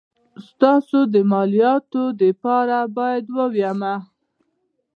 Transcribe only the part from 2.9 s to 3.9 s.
بايد ووايم.